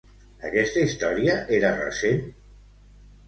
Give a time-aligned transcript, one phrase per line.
[0.47, 2.23] Aquesta història era recent?